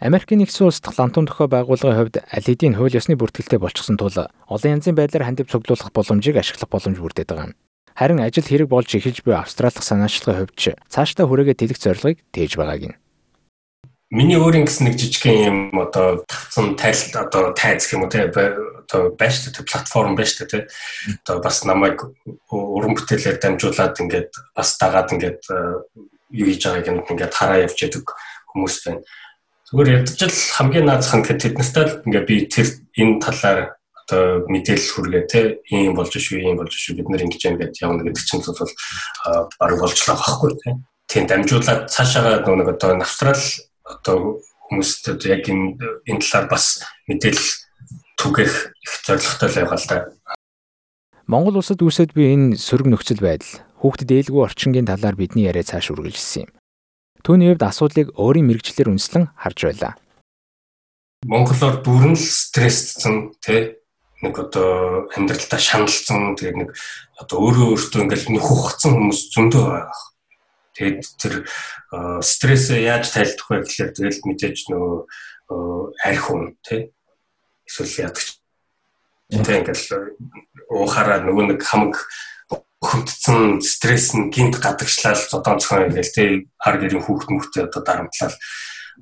Америкийн 0.00 0.40
нэгдсэн 0.40 0.64
улс 0.64 0.80
дахь 0.80 0.96
лантун 0.96 1.28
төхөө 1.28 1.52
байгууллагын 1.52 1.98
хувьд 2.00 2.16
аль 2.24 2.48
хэдийн 2.48 2.80
хууль 2.80 2.96
ёсны 2.96 3.20
бүртгэлтэй 3.20 3.60
болчихсон 3.60 4.00
тул 4.00 4.16
олон 4.16 4.72
янзын 4.80 4.96
байдлаар 4.96 5.28
хандив 5.28 5.52
цуглуулах 5.52 5.92
боломжийг 5.92 6.40
ашиглах 6.40 6.72
боломж 6.72 6.96
бүрдээд 6.96 7.28
байгаа 7.28 7.52
юм. 7.52 7.54
Харин 7.92 8.24
ажил 8.24 8.48
хэрэг 8.48 8.68
болж 8.72 8.88
эхэлж 8.96 9.20
буй 9.20 9.36
австралих 9.36 9.84
санаачлагын 9.84 10.48
хувьд 10.48 10.56
ч 10.56 10.72
цаашдаа 10.88 11.28
хүрээгээ 11.28 11.56
тэлэх 11.60 11.78
зорилгыг 11.84 12.18
тээж 12.32 12.56
байгааг 12.56 12.96
нь. 12.96 12.98
Миний 14.08 14.40
өөрийн 14.40 14.64
гэсэн 14.64 14.88
нэг 14.88 14.96
жижигхэн 14.96 15.36
юм 15.44 15.58
одоо 15.76 16.24
тавцсан 16.24 16.80
тайлт 16.80 17.12
одоо 17.14 17.52
тайз 17.52 17.84
гэх 17.84 18.00
юм 18.00 18.08
уу 18.08 18.10
те 18.10 18.24
одоо 18.26 19.14
шүү 19.14 19.52
дээ 19.52 19.68
платформ 19.68 20.16
шүү 20.16 20.48
дээ 20.48 20.50
те 20.50 20.58
одоо 21.28 21.44
бас 21.44 21.60
намайг 21.68 22.08
уран 22.48 22.96
бүтээлээр 22.96 23.36
дамжуулаад 23.36 24.00
ингээд 24.00 24.32
бас 24.56 24.80
дагаад 24.80 25.12
ингээд 25.14 25.44
юу 26.32 26.46
хийж 26.48 26.62
байгааг 26.66 27.06
ингээд 27.06 27.36
хараа 27.36 27.62
явж 27.68 27.78
яадаг 27.84 28.16
хүмүүс 28.52 28.76
байна 28.86 29.02
Зүгээр 29.70 30.02
ядчил 30.02 30.34
хамгийн 30.34 30.86
наазах 30.90 31.22
нь 31.22 31.26
тэднэртэй 31.30 31.84
л 31.86 32.02
ингээ 32.10 32.24
би 32.26 32.36
тэр 32.50 32.66
энэ 32.98 33.22
талаар 33.22 33.78
одоо 34.02 34.42
мэдээлэл 34.50 34.90
хүргээ 34.98 35.24
те 35.30 35.62
ийм 35.70 35.94
болж 35.94 36.10
шүү 36.10 36.42
ийм 36.42 36.58
болж 36.58 36.74
шүү 36.74 36.98
бид 36.98 37.06
нар 37.06 37.22
ингэж 37.22 37.42
яа 37.46 37.54
гэдээ 37.54 37.86
явна 37.86 38.02
гэдэг 38.02 38.18
чинь 38.26 38.42
бол 38.42 38.74
баг 39.62 39.72
болчлоо 39.78 40.16
байхгүй 40.18 40.50
те. 40.58 40.70
Тийм 41.06 41.24
дамжуулаад 41.30 41.86
цаашаа 41.86 42.42
нэг 42.42 42.66
одоо 42.74 42.98
австрал 42.98 43.38
одоо 43.86 44.42
хүмүүстд 44.66 45.22
яг 45.30 45.46
энэ 45.46 45.78
энэ 46.10 46.18
талаар 46.18 46.46
бас 46.50 46.82
мэдээлэл 47.06 47.50
түгэх 48.18 48.74
их 48.74 48.92
зорилготой 49.06 49.48
л 49.54 49.58
байгаа 49.70 49.78
л 49.78 49.86
да. 49.86 49.98
Монгол 51.30 51.62
улсад 51.62 51.78
үүсэд 51.78 52.10
би 52.18 52.34
энэ 52.34 52.58
сөрөг 52.58 52.90
нөхцөл 52.90 53.22
байдал 53.22 53.62
хүүхдэд 53.78 54.34
ээлгүй 54.34 54.42
орчингийн 54.50 54.90
талаар 54.90 55.14
бидний 55.14 55.46
яриа 55.46 55.62
цааш 55.62 55.94
үргэлжилсэн 55.94 56.50
юм. 56.50 56.59
Түүний 57.20 57.52
хувьд 57.52 57.64
асуудлыг 57.64 58.08
өөрийн 58.16 58.48
мэрэгчлэр 58.48 58.92
үнслэн 58.92 59.28
харж 59.36 59.58
байлаа. 59.68 59.92
Монголоор 61.28 61.84
бүрэн 61.84 62.16
л 62.16 62.20
стрессцэн 62.20 63.36
тий 63.44 63.76
нэг 64.24 64.34
одоо 64.40 65.08
амьдралдаа 65.12 65.60
шаналсан 65.60 66.36
тэгээд 66.36 66.56
нэг 66.56 66.70
одоо 67.20 67.36
өөрөө 67.44 67.66
өөртөө 67.76 68.00
ингээл 68.08 68.40
хухацсан 68.40 68.92
хүмүүс 68.96 69.20
зөндөө 69.36 69.64
байгаа. 69.68 70.00
Тэгээд 70.76 71.02
тэр 71.20 71.34
стрессээ 72.24 72.88
яаж 72.88 73.12
тайлбарлах 73.12 73.48
вэ 73.52 73.68
гэхээр 73.68 73.90
тэгэл 73.96 74.24
мэдээж 74.24 74.58
нөгөө 74.72 74.96
арх 76.04 76.24
хүн 76.24 76.56
тий 76.64 76.88
эсвэл 77.68 78.08
ядагч 78.08 78.40
тий 79.28 79.56
ингээл 79.60 79.84
уухаараа 80.72 81.20
нөгөө 81.20 81.44
нэг 81.52 81.60
хамаг 81.60 82.00
хөдцөн 82.80 83.60
стресс 83.60 84.14
нь 84.16 84.30
гинт 84.32 84.56
гадагшлал 84.58 85.18
зодон 85.18 85.60
цохон 85.60 85.92
ингээл 85.92 86.14
тий 86.14 86.28
хар 86.56 86.80
гэрийн 86.80 87.04
хүүхд 87.04 87.28
мөхтэй 87.30 87.68
одоо 87.68 87.82
дарамтлал 87.84 88.34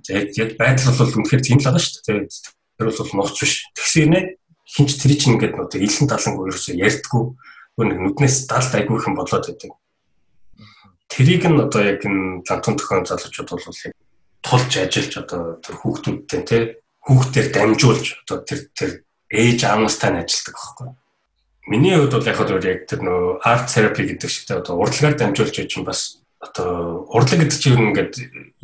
яг 0.08 0.50
байдал 0.58 0.94
бол 0.98 1.16
үнэхээр 1.22 1.42
тийм 1.42 1.58
л 1.62 1.66
байгаа 1.70 1.82
шүү 1.82 2.02
дээ 2.06 2.26
тэр 2.78 2.90
бол 2.90 3.12
нууц 3.14 3.38
биш 3.38 3.54
тэгсэн 3.74 4.10
нэ 4.10 4.20
хинч 4.68 4.90
тэр 5.00 5.12
чинь 5.16 5.34
ингээд 5.38 5.56
одоо 5.56 5.80
илэн 5.80 6.08
талангүй 6.10 6.44
ерөөсөө 6.52 6.74
ярьдггүй 6.76 7.24
нэг 7.88 7.98
нүднээс 8.02 8.36
далд 8.50 8.72
айгүйх 8.74 9.06
юм 9.08 9.16
болоод 9.16 9.46
байдаг. 9.46 9.72
Тэрийг 11.08 11.44
нь 11.48 11.62
одоо 11.62 11.82
яг 11.82 12.02
энэ 12.04 12.44
лантун 12.44 12.76
төхөн 12.76 13.08
залуучууд 13.08 13.48
бол 13.48 13.82
яг 13.86 13.94
тулж 14.44 14.72
ажиллаж 14.76 15.14
одоо 15.24 15.42
тэр 15.62 15.74
хүүхдүүдтэй 15.78 16.42
тий 16.44 16.62
хүүхдээр 17.06 17.48
дамжуулж 17.54 18.06
одоо 18.26 18.38
тэр 18.44 18.60
тэр 18.76 18.90
ээж 19.32 19.60
аав 19.64 19.80
нартай 19.86 20.10
нь 20.12 20.20
ажилладаг 20.20 20.54
байхгүй. 20.58 20.88
Миний 21.68 21.92
хувьд 22.00 22.16
бол 22.16 22.24
яг 22.24 22.36
хөө 22.40 22.64
яг 22.64 22.88
тэр 22.88 23.00
нөө 23.04 23.44
арт 23.44 23.68
терапи 23.68 24.08
гэдэг 24.08 24.30
шиг 24.32 24.48
одоо 24.56 24.80
урдлагаар 24.80 25.20
дамжуулж 25.20 25.52
яж 25.52 25.68
чинь 25.68 25.84
бас 25.84 26.24
одоо 26.40 27.04
урдлаг 27.12 27.44
гэдэг 27.44 27.58
чинь 27.60 27.92
ингээд 27.92 28.12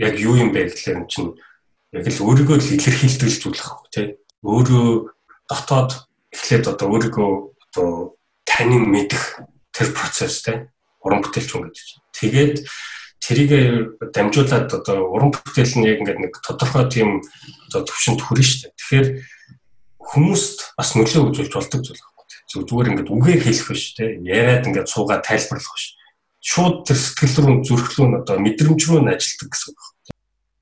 яг 0.00 0.14
юу 0.16 0.40
юм 0.40 0.56
бэ 0.56 0.72
гэхлээр 0.72 1.04
чинь 1.04 1.36
яг 1.92 2.06
л 2.08 2.24
өөрийгөө 2.24 2.56
л 2.64 2.72
илэрхийлдэг 2.80 3.28
зүйл 3.28 3.60
байхгүй 3.60 3.88
тий. 3.92 4.06
Өөрөө 4.40 5.12
дотоод 5.52 5.90
эхлээд 6.32 6.64
одоо 6.64 6.86
өөрийгөө 6.96 7.30
одоо 7.68 8.16
танин 8.48 8.88
мэдэх 8.88 9.42
тэр 9.68 9.92
процесс 9.92 10.40
тий. 10.40 10.70
Уран 11.04 11.20
бүтээлч 11.20 11.50
хүн 11.52 11.76
чинь. 11.76 12.00
Тэгээд 12.16 12.64
тэрийг 13.20 13.50
дамжуулаад 14.16 14.70
одоо 14.70 15.12
уран 15.12 15.28
бүтээл 15.34 15.76
нь 15.76 15.88
яг 15.92 16.00
ингээд 16.00 16.20
нэг 16.24 16.32
тодорхой 16.40 16.88
тийм 16.88 17.20
одоо 17.68 17.84
төвшөнд 17.84 18.22
хүрнэ 18.22 18.44
шүү 18.48 18.60
дээ. 18.64 18.72
Тэгэхээр 18.80 19.06
хүмүүст 19.98 20.58
бас 20.78 20.88
нөлөө 20.96 21.22
үзүүлж 21.34 21.52
болдог 21.52 21.82
зүйл. 21.84 22.13
Зүгээр 22.62 22.90
ингээд 22.94 23.10
үгээр 23.10 23.42
хэлэх 23.42 23.68
биш 23.74 23.98
тий. 23.98 24.22
Яриад 24.22 24.70
ингээд 24.70 24.92
суугаад 24.92 25.26
тайлбарлах 25.26 25.74
биш 25.74 25.98
шууд 26.44 26.84
тэр 26.84 26.98
сэтгэл 27.00 27.36
рүү 27.40 27.56
зүрхлүү 27.64 28.06
нь 28.12 28.18
одоо 28.20 28.36
мэдрэмж 28.36 28.80
рүү 28.84 29.00
нь 29.00 29.12
ажилтдаг 29.16 29.48
гэсэн 29.48 29.72
үг. 29.72 29.80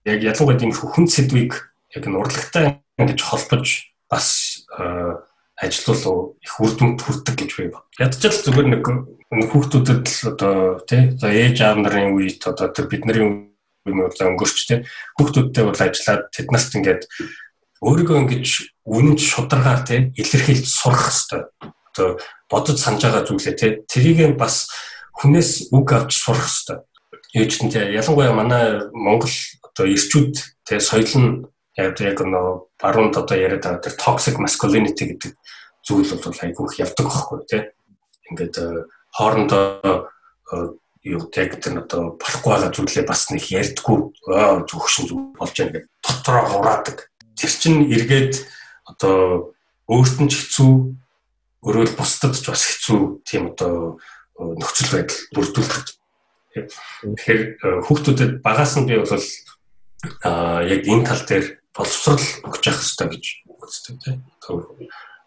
Яг 0.07 0.23
ялангуяа 0.23 0.61
тийм 0.63 0.71
хүн 0.71 1.07
сэдвийг 1.11 1.59
яг 1.91 2.05
нь 2.07 2.15
урлагтай 2.15 2.87
ингэж 3.03 3.19
холбож 3.19 3.91
бас 4.07 4.63
ажиллавал 5.59 6.39
их 6.39 6.55
үр 6.63 6.73
дүнд 6.79 7.03
хүрдэг 7.03 7.35
гэж 7.35 7.51
би 7.59 7.67
бод. 7.75 7.87
Ядчил 7.99 8.31
зүгээр 8.31 8.69
нэг 8.79 8.85
хүүхдүүдэд 9.51 10.05
л 10.07 10.23
одоо 10.31 10.55
тий 10.87 11.19
за 11.19 11.29
ээж 11.35 11.59
аав 11.67 11.83
нарын 11.83 12.15
үед 12.15 12.47
одоо 12.47 12.71
тэр 12.71 12.87
бидний 12.87 13.19
үеийн 13.83 14.07
удаа 14.07 14.31
өнгөрч 14.31 14.59
тий 14.71 14.79
хүүхдүүдтэй 15.19 15.65
бол 15.67 15.83
ажиллаад 15.83 16.31
тэднэрт 16.31 16.73
ингээд 16.79 17.03
өөрийгөө 17.83 18.19
ингэж 18.23 18.47
үнэнч 18.87 19.21
шударгаар 19.23 19.83
тий 19.83 20.15
илэрхийлж 20.15 20.67
сурах 20.71 21.11
хэрэгтэй. 21.11 21.43
Одоо 21.93 22.19
бодож 22.49 22.81
санаж 22.81 23.05
байгаа 23.05 23.29
зүйлээ 23.29 23.55
тий 23.57 23.71
тэрийг 23.85 24.37
бас 24.41 24.73
хүнээс 25.21 25.73
үг 25.77 25.93
авч 25.93 26.17
сурах 26.17 26.49
хэрэгтэй. 26.49 26.79
Ээж 27.37 27.53
нь 27.63 27.73
тий 27.73 27.85
ялангуяа 27.93 28.33
манай 28.33 28.89
Монгол 28.97 29.33
одоо 29.61 29.85
ирчүүд 29.87 30.35
тий 30.65 30.81
соёл 30.81 31.13
нь 31.21 31.31
яг 31.77 32.19
нөө 32.21 32.69
баруунд 32.81 33.17
одоо 33.17 33.37
яриад 33.37 33.65
байгаа 33.65 33.85
тэр 33.85 33.97
toxic 33.97 34.37
masculinity 34.37 35.13
гэдэг 35.13 35.33
зүйл 35.85 36.13
бол 36.17 36.41
айгүй 36.45 36.65
их 36.69 36.81
явдаг 36.81 37.07
байхгүй 37.09 37.39
тий. 37.49 37.63
Ингээд 38.29 38.57
э, 38.61 38.85
хоорондоо 39.13 40.09
э, 40.53 40.77
юу 41.03 41.29
яг 41.33 41.61
тэр 41.61 41.83
одоо 41.83 42.17
болохгүй 42.21 42.51
байгаа 42.53 42.71
зүйлээ 42.73 43.05
бас 43.09 43.31
нэг 43.33 43.45
ярьдггүй 43.49 43.99
зөвхөн 44.69 45.07
зүг 45.09 45.21
болж 45.37 45.55
байгаа 45.57 45.73
гэдэг 45.73 45.85
дотроо 46.05 46.45
ураадаг. 46.61 46.97
Тэр 47.35 47.53
чинь 47.53 47.89
эргээд 47.89 48.45
одоо 48.87 49.57
өөрт 49.89 50.17
нь 50.23 50.31
ч 50.31 50.39
хэцүү 50.39 50.73
өрөөл 51.63 51.95
бусдад 51.95 52.35
ч 52.35 52.51
бас 52.51 52.63
хэцүү 52.67 53.23
тийм 53.23 53.55
одоо 53.55 53.99
нөхцөл 54.39 54.91
байдал 54.99 55.21
бүрдүүлдэг. 55.35 55.85
Тэгэхээр 56.53 57.43
э, 57.43 57.81
хүүхдүүдэд 57.87 58.33
багаас 58.43 58.77
нь 58.77 58.89
би 58.91 58.99
бол 58.99 59.25
а 60.27 60.61
яг 60.67 60.83
энэ 60.85 61.07
тал 61.07 61.23
дээр 61.23 61.63
боловсрал 61.71 62.21
өгч 62.45 62.63
явах 62.67 62.83
хэрэгтэй 62.83 63.09
гэж 63.09 63.25
үздэг 63.47 63.97
тийм. 64.03 64.19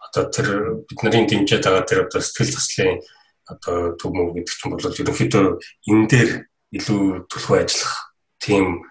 Одоо 0.04 0.24
тэр 0.30 0.48
бидний 0.86 1.26
дэмжиж 1.26 1.64
байгаа 1.64 1.88
тэр 1.88 2.06
одоо 2.06 2.20
сэтгэл 2.22 2.52
заслын 2.52 3.00
одоо 3.48 3.96
төв 3.96 4.12
мөв 4.12 4.36
гэдэг 4.36 4.54
чинь 4.54 4.74
бол 4.74 4.86
ерөнхийдөө 4.86 5.46
энэ 5.90 6.06
дээр 6.12 6.32
илүү 6.76 7.30
төлөвөө 7.30 7.58
ажиллах 7.64 7.96
тийм 8.42 8.84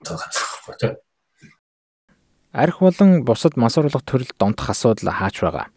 одоо 0.00 0.16
газар 0.20 0.44
байхгүй 0.46 0.76
тийм. 0.78 0.94
Арх 2.52 2.78
болон 2.84 3.24
бусад 3.24 3.56
мансууруулах 3.56 4.04
төрөл 4.04 4.32
донтох 4.36 4.70
асуудал 4.70 5.16
хаач 5.16 5.40
байгаа. 5.40 5.71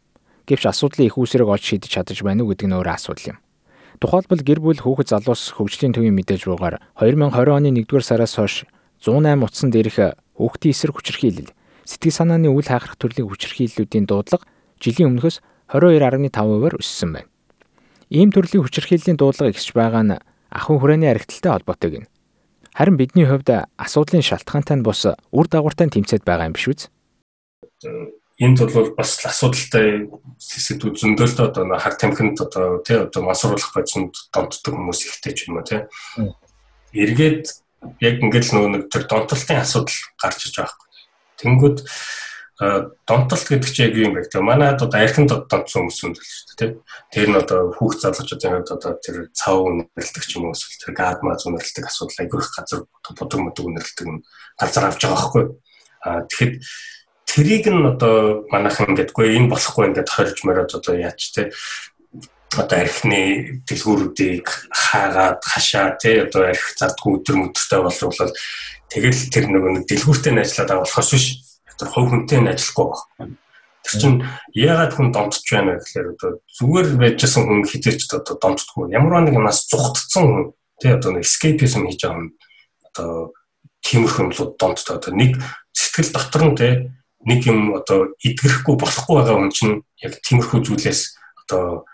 Гэвч 0.45 0.63
асуудлын 0.69 1.09
их 1.09 1.17
үүсрэг 1.17 1.49
олж 1.49 1.63
шийдэж 1.65 1.89
чадаж 1.89 2.21
байна 2.21 2.45
уу 2.45 2.53
гэдэг 2.53 2.69
нь 2.69 2.77
өөр 2.77 2.89
асуудал 2.93 3.33
юм. 3.33 3.37
Тухайлбал 3.97 4.43
гэр 4.45 4.59
бүл 4.61 4.81
хүүхэд 4.81 5.09
залуус 5.09 5.57
хөгжлийн 5.57 5.97
төвийн 5.97 6.13
мэдээж 6.13 6.45
руугаар 6.45 6.77
2020 7.01 7.49
оны 7.49 7.69
1-р 7.73 8.03
сараас 8.03 8.35
хойш 8.35 8.67
108 9.01 9.41
утсан 9.41 9.69
дээрх 9.71 10.19
хүүхдийн 10.35 10.73
эсрэг 10.75 10.95
хүчирхийлэл, 10.99 11.55
сэтгэл 11.87 12.17
санааны 12.19 12.51
үл 12.51 12.67
хайхрах 12.67 12.99
төрлийн 12.99 13.31
хүчирхийллүүдийн 13.31 14.05
дуудлага 14.05 14.43
жилийн 14.83 15.15
өмнөхөөс 15.15 15.39
22.5%-аар 15.71 16.75
өссөн 16.75 17.09
байна. 17.15 17.29
Ийм 18.11 18.29
төрлийн 18.35 18.67
хүчирхийллийн 18.67 19.17
дуудлага 19.17 19.55
ихсэж 19.55 19.71
байгаа 19.73 20.03
нь 20.03 20.19
ахуйн 20.51 20.79
хүрээний 20.79 21.09
архиталтай 21.09 21.51
холбоотой 21.55 21.89
гин. 21.89 22.05
Харин 22.75 22.99
бидний 22.99 23.25
хувьд 23.25 23.49
асуудлын 23.79 24.21
шалтгаантай 24.21 24.75
нь 24.77 24.83
бус 24.83 25.07
үр 25.07 25.47
дагавартай 25.47 25.87
тэмцээд 25.87 26.27
байгаа 26.27 26.51
юм 26.51 26.55
биш 26.59 26.67
үү? 26.67 26.77
Энд 28.35 28.59
бол 28.59 28.91
бас 28.95 29.15
асуудалтай 29.23 30.11
сэдвүүд 30.35 30.99
зөндөө 30.99 31.27
л 31.31 31.47
одоо 31.47 31.63
хар 31.79 31.95
тамхинд 31.95 32.35
одоо 32.43 32.83
тий 32.83 32.99
одоо 32.99 33.21
масруулах 33.23 33.71
бодсонд 33.71 34.11
донтдог 34.35 34.75
хүмүүс 34.75 35.07
ихтэй 35.07 35.31
ч 35.31 35.47
юм 35.47 35.59
уу 35.59 35.63
тий. 35.63 35.87
Эргээд 36.91 37.47
яг 38.03 38.15
ингээд 38.19 38.47
л 38.51 38.53
нөгөө 38.59 38.71
нэг 38.75 38.83
тэр 38.91 39.07
донтолтын 39.07 39.63
асуудал 39.63 39.99
гарч 40.19 40.51
иж 40.51 40.55
байгаа 40.59 40.75
хэрэг. 40.75 40.91
Тэнгүүд 41.39 41.77
донтолт 43.07 43.47
гэдэг 43.47 43.71
чинь 43.71 43.87
яг 43.87 43.95
юм 43.95 44.11
бэ 44.19 44.27
гэдэг. 44.27 44.43
Манайд 44.43 44.83
одоо 44.83 44.99
архинд 44.99 45.31
донтсон 45.31 45.87
хүмүүс 45.87 46.03
юм 46.03 46.11
л 46.15 46.19
шүү 46.19 46.55
дээ 46.55 46.59
тий. 46.59 46.71
Тэр 47.11 47.27
нь 47.31 47.39
одоо 47.39 47.71
хүүхд 47.71 47.99
залуучуудын 48.03 48.51
хувьд 48.63 48.75
одоо 48.75 48.91
тэр 48.99 49.15
цав 49.31 49.63
үнэрлдэг 49.63 50.23
ч 50.23 50.31
юм 50.39 50.51
уу 50.51 50.55
эсвэл 50.55 50.83
тэр 50.87 50.93
гадма 50.95 51.35
зүнэрлдэг 51.35 51.87
асуудал 51.87 52.19
айгүйх 52.19 52.47
газар 52.51 52.83
бодог 53.15 53.39
модог 53.43 53.63
үнэрлдэг 53.63 54.07
нь 54.07 54.23
газар 54.59 54.87
авч 54.87 55.03
байгаа 55.03 55.19
байхгүй. 55.19 55.45
А 56.03 56.23
тэгэхэд 56.31 56.53
тэрийг 57.35 57.67
нь 57.67 57.83
одоо 57.83 58.47
манайхан 58.47 58.95
гэдэггүй 58.95 59.35
энэ 59.35 59.51
болохгүй 59.51 59.91
ингээд 59.91 60.07
хорж 60.07 60.37
мороод 60.47 60.71
одоо 60.71 60.95
яач 60.95 61.35
те? 61.35 61.51
Одоо 62.55 62.79
архины 62.79 63.59
дэлгүүрүүдийг 63.67 64.47
хаагаад 64.71 65.43
хашаа 65.43 65.99
тий 65.99 66.23
одоо 66.23 66.47
арх 66.47 66.63
зардгүй 66.79 67.19
өдр 67.19 67.35
мөдөртэй 67.35 67.79
боловлол 67.83 68.31
тэгэл 68.87 69.21
тэр 69.35 69.45
нөгөө 69.51 69.71
нэг 69.75 69.85
дэлгүүртэй 69.91 70.31
ажиллаад 70.31 70.69
байгаа 70.71 70.87
болохоос 70.87 71.11
биш. 71.11 71.27
Тэр 71.75 71.91
хувь 71.91 72.07
хүнтэй 72.07 72.39
нь 72.39 72.51
ажиллахгүй 72.55 72.87
байна. 73.19 73.35
Тэр 73.83 73.95
чинь 73.99 74.19
яагаад 74.55 74.93
хүн 74.95 75.11
домтож 75.11 75.43
байна 75.51 75.75
гэхээр 75.75 76.07
одоо 76.15 76.31
зүгээр 76.55 76.87
байжсэн 76.95 77.43
хүн 77.43 77.67
хідээч 77.67 78.15
одоо 78.15 78.35
домтдгүй 78.39 78.95
ямар 78.95 79.27
нэг 79.27 79.35
юмас 79.35 79.67
зүхтцсан 79.67 80.23
хүн 80.23 80.43
тий 80.79 80.95
одоо 80.95 81.11
нэг 81.19 81.27
escapism 81.27 81.83
хийж 81.83 81.99
байгаа 81.99 82.23
юм. 82.23 82.31
Одоо 82.87 83.35
тиймэрхүү 83.83 84.23
юмлууд 84.23 84.55
домтдоо 84.55 84.95
одоо 84.95 85.11
нэг 85.11 85.35
сэтгэл 85.75 86.15
дотор 86.15 86.43
нь 86.47 86.55
тий 86.55 86.73
нэг 87.23 87.47
юм 87.47 87.73
одоо 87.77 88.11
идгэрэхгүй 88.19 88.75
болохгүй 88.75 89.15
байгаа 89.15 89.37
хүн 89.39 89.53
чинь 89.55 89.75
яг 90.03 90.19
тиймэрхүү 90.19 90.59
зүйлээс 90.67 91.01
одоо 91.45 91.85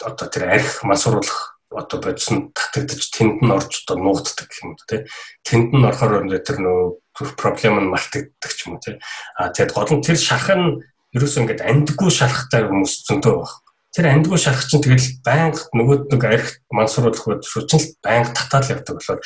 одоо 0.00 0.26
тэр 0.32 0.48
арх 0.48 0.82
мансууруулах 0.82 1.54
одоо 1.74 1.98
бодсон 2.00 2.54
татагдаж 2.54 3.02
тэнд 3.10 3.42
нь 3.42 3.50
орж 3.50 3.84
одоо 3.84 3.98
нуугддаг 3.98 4.50
юм 4.62 4.78
тий. 4.86 5.04
Тэнд 5.42 5.74
нь 5.74 5.84
орохоор 5.84 6.24
тэр 6.40 6.58
нөө 6.62 6.80
проблем 7.36 7.82
нь 7.82 7.90
мартагддаг 7.90 8.52
ч 8.54 8.66
юм 8.66 8.78
уу 8.78 8.82
тий. 8.82 8.98
А 9.38 9.50
тэгэд 9.50 9.74
гол 9.74 9.90
нь 9.90 10.04
тэр 10.04 10.18
шарх 10.18 10.50
нь 10.54 10.80
ерөөсөө 11.14 11.40
ингээд 11.46 11.66
андгүй 11.66 12.10
шархтай 12.10 12.66
хүмүүс 12.66 13.06
зөндөө 13.10 13.34
баг. 13.42 13.52
Тэр 13.94 14.10
андгүй 14.10 14.38
шарх 14.38 14.66
чинь 14.66 14.82
тэгэл 14.82 15.22
байнга 15.22 15.62
нөгөөд 15.70 16.10
нэг 16.10 16.22
арх 16.26 16.48
мансууруулах 16.70 17.26
бод 17.26 17.42
шүчин 17.46 17.78
л 17.78 17.88
байнга 18.02 18.34
татаад 18.34 18.66
л 18.66 18.72
явдаг 18.74 18.94
болохоор 18.98 19.20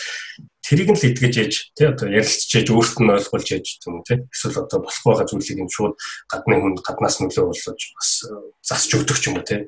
тэрийг 0.68 0.92
нь 0.92 1.00
л 1.00 1.08
идгэж 1.08 1.34
яж 1.40 1.54
тий 1.72 1.88
одоо 1.88 2.12
ярилцчээж 2.12 2.68
өөрт 2.68 3.00
нь 3.00 3.08
ойлгуулж 3.16 3.48
яж 3.56 3.80
юм 3.88 4.04
тий 4.04 4.20
эсвэл 4.28 4.68
одоо 4.68 4.84
болох 4.84 5.00
байгаа 5.00 5.24
зүйлийг 5.24 5.64
нь 5.64 5.72
шууд 5.72 5.96
гадны 6.28 6.60
хүнд 6.60 6.84
гаднаас 6.84 7.16
нөлөө 7.24 7.48
болж 7.48 7.64
бас 7.96 8.10
э, 8.28 8.36
засч 8.60 8.92
өгдөг 9.00 9.16
юм 9.32 9.40
уу 9.40 9.48
тий 9.48 9.64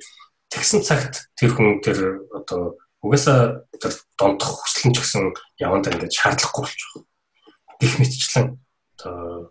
тэгсэн 0.52 0.84
цагт 0.84 1.32
тэр 1.40 1.56
хүн 1.56 1.80
тэр 1.80 2.28
одоо 2.36 2.76
угаасаа 3.00 3.64
тэр 3.80 3.96
дондох 4.20 4.60
хүслэн 4.60 4.92
ч 4.92 5.00
гэсэн 5.00 5.24
яванд 5.56 5.88
ингээд 5.88 6.12
шаардлахгүй 6.12 6.64
байгаа. 6.68 7.00
Гэх 7.80 7.94
мэтчлэн 7.96 8.46
одоо 9.00 9.48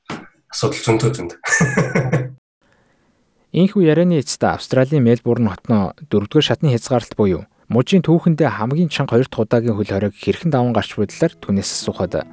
асуудал 0.54 0.86
зөндөө 0.86 1.12
зөнд. 1.18 1.34
Ийхүү 3.50 3.82
ярианы 3.90 4.22
эцэст 4.22 4.46
Австралийн 4.46 5.02
Мельбурн 5.02 5.50
хотноо 5.50 5.98
дөрөвдүгээр 6.14 6.46
шатны 6.46 6.70
хязгаарлалт 6.78 7.18
буюу 7.18 7.50
Мужийн 7.70 8.02
түүхэндээ 8.02 8.50
хамгийн 8.50 8.90
чанга 8.90 9.14
хоёр 9.14 9.30
дахь 9.30 9.46
удаагийн 9.46 9.78
хөл 9.78 9.94
хориг 9.94 10.18
хэрхэн 10.18 10.50
даван 10.50 10.74
гарч 10.74 10.98
будлаар 10.98 11.34
түнээс 11.38 11.70
асуухад 11.70 12.26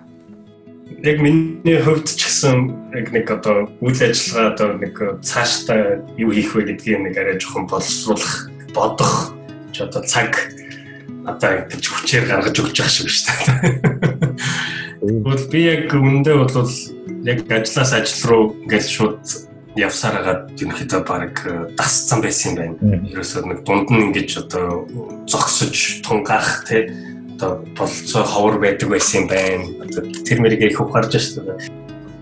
яг 1.05 1.19
миний 1.21 1.76
хувьд 1.85 2.09
ч 2.09 2.25
гэсэн 2.25 2.73
яг 2.97 3.12
нэг 3.12 3.28
одоо 3.28 3.69
үйл 3.85 4.00
ажиллагаа 4.00 4.57
одоо 4.57 4.69
нэг 4.81 4.97
цаашдаа 5.21 6.00
юу 6.16 6.33
хийх 6.33 6.57
вэ 6.57 6.73
гэдгийг 6.73 7.05
нэг 7.05 7.14
арай 7.21 7.37
жоохон 7.37 7.69
боловсруулах 7.69 8.49
бодох 8.73 9.37
ч 9.76 9.85
одоо 9.85 10.00
цаг 10.09 10.33
одоо 11.28 11.69
ингэж 11.69 11.85
хүчээр 11.85 12.25
гаргаж 12.33 12.57
өгч 12.57 12.76
явах 12.81 12.95
шиг 12.97 13.12
шүү 13.12 13.28
дээ. 13.28 13.45
Тэгвэл 15.05 15.47
би 15.52 15.61
яг 15.69 15.93
үндэ 15.93 16.33
бол 16.33 16.73
яг 17.28 17.38
ажлаас 17.52 17.93
ажил 17.93 18.25
руу 18.31 18.45
ингээл 18.64 18.88
шууд 18.88 19.21
явсаар 19.76 20.16
хагаад 20.21 20.42
ерөнхийдөө 20.56 21.02
баг 21.04 21.35
дасцсан 21.76 22.21
байсан 22.25 22.56
юм 22.56 22.76
байна. 22.80 23.04
Ерөөсөө 23.12 23.42
нэг 23.45 23.61
дунд 23.64 23.88
нь 23.92 24.02
ингэж 24.11 24.30
одоо 24.49 24.88
зогсож 25.28 26.00
тунгаах 26.00 26.64
тий 26.64 26.88
одоо 27.37 27.61
болцоо 27.76 28.25
ховор 28.25 28.56
байдаг 28.61 28.88
байсан 28.88 29.25
юм 29.25 29.28
байна. 29.28 29.64
Тэр 30.25 30.40
мэрийг 30.40 30.73
их 30.73 30.80
ухаарж 30.80 31.12
шүү 31.21 31.45
дээ. 31.45 31.68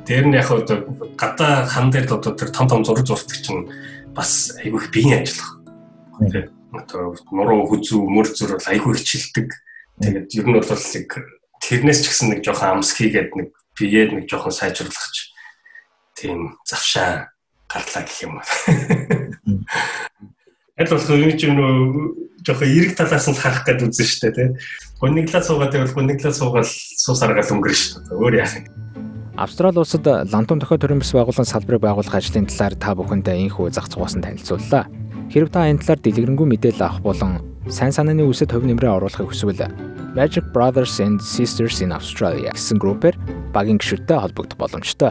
Тэр 0.07 0.25
нь 0.27 0.35
яг 0.35 0.51
одоо 0.51 0.83
гадаа 1.15 1.67
хан 1.71 1.95
дээр 1.95 2.11
одоо 2.11 2.35
тэр 2.35 2.51
том 2.51 2.67
том 2.67 2.83
зураг 2.83 3.07
зурдаг 3.07 3.39
чинь 3.39 3.71
бас 4.11 4.51
айгүй 4.59 4.83
их 4.83 4.91
биеийн 4.91 5.23
ажиллах. 5.23 5.63
Тий 6.27 6.45
одоо 6.75 7.15
нуруу 7.31 7.71
хүзүү 7.71 8.03
мөр 8.03 8.27
зүр 8.35 8.59
бол 8.59 8.67
айгүй 8.67 8.99
хичилдэг. 8.99 9.55
Тэгээд 10.03 10.35
ер 10.35 10.47
нь 10.51 10.59
бол 10.59 10.67
нэг 10.67 11.11
тэрнээс 11.63 12.01
ч 12.03 12.07
гэсэн 12.11 12.29
нэг 12.35 12.41
жоохон 12.43 12.83
амс 12.83 12.91
хийгээд 12.99 13.31
нэг 13.39 13.49
биеэд 13.79 14.11
нэг 14.11 14.27
жоохон 14.27 14.51
сайжруулах 14.51 15.07
тийм 16.19 16.59
завшаа 16.67 17.34
гарлаа 17.75 18.03
гэх 18.07 18.23
юм 18.23 18.39
байна. 18.39 19.67
Аль 20.79 20.91
болох 20.91 21.11
юм 21.11 21.35
чи 21.35 21.47
нөө 21.51 21.75
жоохон 22.47 22.71
эрэг 22.71 22.95
талаас 22.95 23.27
нь 23.27 23.35
харах 23.35 23.67
гэдэг 23.67 23.91
үзэн 23.91 24.07
штэ 24.07 24.31
тий. 24.31 24.49
Гүниглаа 25.03 25.43
суугаад 25.43 25.73
байвал 25.75 25.97
гүниглаа 25.99 26.33
суугаад 26.33 26.69
суус 26.69 27.21
аргаал 27.23 27.51
өнгөрнө 27.51 27.79
штэ. 27.79 28.15
Өөр 28.15 28.35
яах 28.39 28.55
юм. 28.59 28.65
Австрали 29.35 29.83
улсад 29.83 30.07
лантун 30.07 30.63
дохой 30.63 30.79
төрийн 30.79 31.03
бас 31.03 31.11
байгууллагын 31.11 31.51
салбарыг 31.51 31.83
байгуулах 31.83 32.15
ажлын 32.15 32.47
талаар 32.47 32.75
та 32.79 32.95
бүхэндээ 32.95 33.51
энэхүү 33.51 33.75
зах 33.75 33.91
зугаас 33.91 34.15
нь 34.15 34.23
танилцууллаа. 34.23 34.87
Хэрв 35.33 35.51
та 35.51 35.67
энэ 35.67 35.83
талаар 35.83 36.01
дэлгэрэнгүй 36.07 36.47
мэдээлэл 36.55 36.87
авах 36.87 37.03
болон 37.03 37.43
сайн 37.67 37.91
санааны 37.91 38.23
үсэд 38.29 38.55
хөв 38.55 38.63
нэмрээ 38.63 38.95
оруулахыг 38.95 39.35
хүсвэл 39.35 39.67
Magic 40.15 40.47
Brothers 40.55 41.03
and 41.03 41.19
Sisters 41.19 41.83
in 41.83 41.91
Australia 41.91 42.55
гэсэн 42.55 42.79
группээр 42.79 43.19
багийн 43.51 43.83
гишүүдтэй 43.83 44.15
холбогдох 44.15 44.55
боломжтой. 44.55 45.11